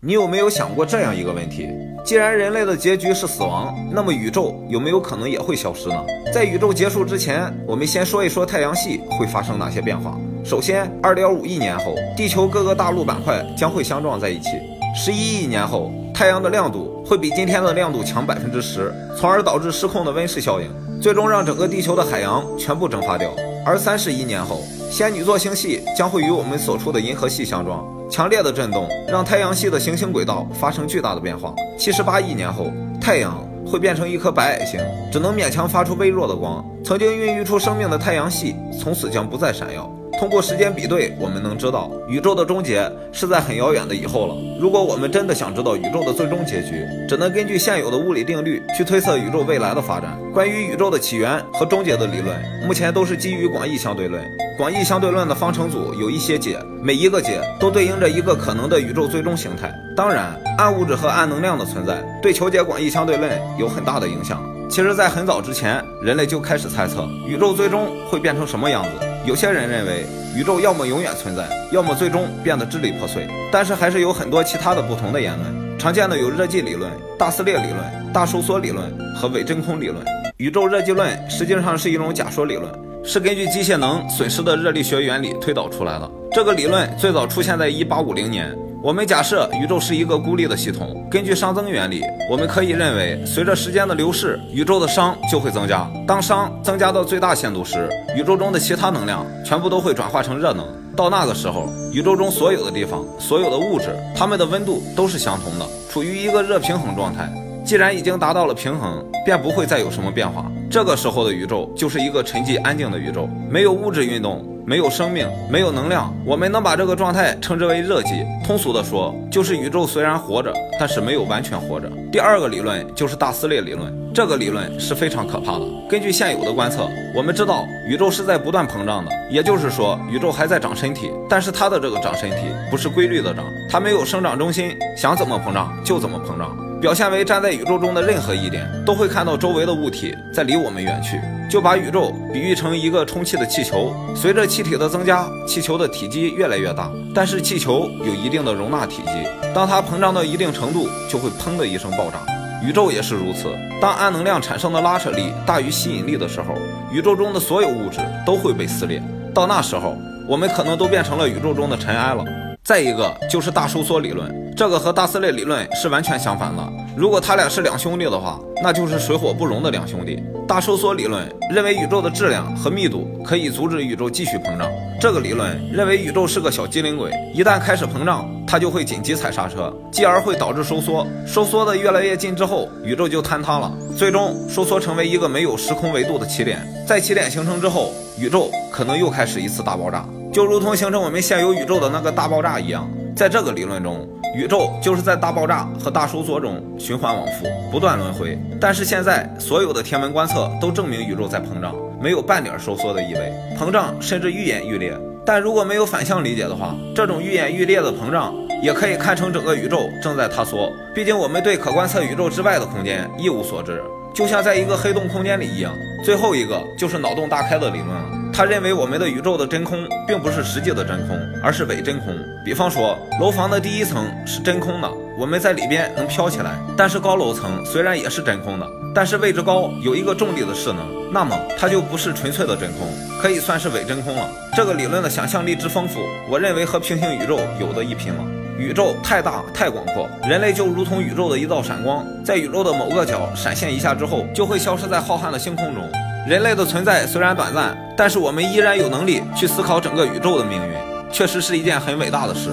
[0.00, 1.68] 你有没有想过这样一个问题？
[2.04, 5.96] 既然人类的结局是死亡，那么宇宙有没有可能也会消失呢？
[6.32, 10.16] 在宇宙结束之前，我们先说一说太阳系会发生哪些变化。
[10.44, 14.50] 首先，二点五亿年后，地球各个大陆板块将会相撞在一起；
[14.94, 20.70] 十一亿年后，太阳的亮度会比今天的亮度强百分之十，从而导致失控的温室效应，
[21.02, 23.28] 最终让整个地球的海洋全部蒸发掉。
[23.66, 24.62] 而三十亿年后，
[24.92, 27.84] 仙女座星系将会与我们所处的银河系相撞。
[28.10, 31.54] 强烈的震动让太阳系的行星轨道发生巨大的变化。
[31.78, 34.80] 七十八亿年后，太阳会变成一颗白矮星，
[35.12, 36.64] 只能勉强发出微弱的光。
[36.84, 39.90] 曾经孕育出生命的太阳系，从此将不再闪耀。
[40.18, 44.34] 通过时间比对，我们能知道宇宙的终结是在很遥远的以后了。
[44.58, 50.18] 如果我们真的想知道宇宙的最终结局，只能根据现有的物理定律去推测宇宙未来的发展。
[50.32, 54.20] 关于宇宙的起源和终结的理论，目前都是基于广义相对论。
[54.58, 59.72] 广义相对论的方程组有一些解，每一个解都对应着一个可能的宇宙最终形态。
[59.94, 64.42] 当然，暗物质和暗能量的存在对求解广义相对论有很大的影响。
[64.68, 68.90] 其实，在很早之前，人类就开始猜测宇宙最终会变成什么样子。
[69.24, 70.04] 有些人认为，
[70.36, 73.28] 宇宙要么永远存在，要么最终变得支离破碎。
[73.52, 75.78] 但是，还是有很多其他的不同的言论。
[75.78, 80.04] 常见的有热寂理论、大撕裂理论、大收缩理论和伪真空理论。
[80.38, 82.68] 宇宙热寂论实际上是一种假说理论。
[83.10, 86.10] 是根据机械能损失的热力学原理推导出来的。
[86.30, 88.54] 这个理论最早出现在1850年。
[88.82, 95.90] 我们假设宇宙是一个孤立的系统，根据熵增原理，我们可以认为，随着时间的流逝，宇宙的熵就会增加。
[96.06, 100.66] 当熵增加到最大限度时，宇宙中的其他能量全部都会转化成热能。
[100.94, 107.26] 到那个时候，宇宙中所有的地方、所有的物质，它们的温度都是相同的，处于一个热平衡状态。
[107.64, 110.44] 既然已经达到了平衡，便不会再有什么变化。
[110.70, 116.14] 这个时候的宇宙就是一个沉寂安静的宇宙，没有物质运动，没有生命，没有能量。
[116.26, 118.22] 我们能把这个状态称之为热寂。
[118.46, 121.90] 通俗的说，就是宇宙虽然活着，但是没有完全活着。
[122.12, 125.64] 第二个理论就是大撕裂理论，这个理论是非常可怕的。
[125.88, 132.36] 根据现有的观测，我们知道宇宙是在不断膨胀的，也就是说，宇宙还在长身体，但是它的这个长身体
[132.70, 136.67] 不是规律的长，它没有生长中心，想怎么膨胀就怎么膨胀。
[136.80, 143.92] 表现为站在宇宙中的任何一点，都会看到周围的物体在离我们远去，就把宇宙比喻成一个充气的气球。
[144.14, 152.20] 随着气体的增加，气球的体积越来越大，但是气球有一定的容纳体积，当它膨胀到一定程度，就会砰的一声爆炸。
[152.64, 156.54] 宇宙也是如此，当暗能量产生的拉扯力大于吸引力的时候，
[156.92, 159.02] 宇宙中的所有物质都会被撕裂。
[159.34, 159.96] 到那时候，
[160.28, 162.24] 我们可能都变成了宇宙中的尘埃了。
[162.64, 164.28] 再一个就是大收缩理论。
[164.58, 166.72] 这个和大撕裂理论是完全相反的。
[166.96, 170.20] 如果他俩是两兄弟的话，那就是水火不容的两兄弟。
[170.48, 174.68] 大收缩理论认为宇宙的质量和密度可以阻止宇宙继续膨胀。
[175.00, 181.06] 这个理论认为宇宙是个小机灵鬼，一旦开始膨胀，它就会紧急踩刹车，继而会导致收缩。
[181.24, 186.66] 收缩的越来越近之后，宇宙就坍塌了，最终收缩成为一个没有时空维度的起点。
[186.84, 192.90] 在起点形成之后，宇宙可能又开始一次大爆炸，就如同形成我们现有宇宙的那个大爆炸一样。
[193.14, 198.38] 在这个理论中，宇宙就是在大爆炸和大收缩中循环往复，不断轮回。
[198.60, 204.92] 但是现在所有的天文观测都证明宇宙在膨胀，没有半点收缩的意味，膨胀甚至愈演愈烈。
[205.24, 210.72] 但如果没有反向理解的话，这种愈演愈烈的膨胀也可以看成整个宇宙正在塌缩。
[210.94, 213.82] 毕竟我们对可观测宇宙之外的空间一无所知，
[214.14, 215.72] 就像在一个黑洞空间里一样。
[216.04, 218.17] 最后一个就是脑洞大开的理论了。
[218.38, 222.16] 他认为我们的宇宙的真空并不是实际的真空，而是伪真空。
[222.44, 224.88] 比方说，楼房的第一层是真空的，
[225.18, 232.86] 我们在里边能飘起来；但是高楼层虽然也是真空的，但是位置高，有一个重力的势能，那么它就不是纯粹的真空，
[233.20, 234.30] 可以算是伪真空了。
[234.54, 235.98] 这个理论的想象力之丰富，
[236.30, 238.24] 我认为和平行宇宙有的一拼了。
[238.56, 245.82] 宇宙太大太广阔，人类就如同宇宙的一道闪光，在宇宙的某个角闪现一下之后，就会消失在浩瀚的星空中。
[246.26, 250.74] 人类的存在虽然短暂，但是我们依然有能力去思考整个宇宙的命运，
[251.10, 252.50] 确实是一件很伟大的事。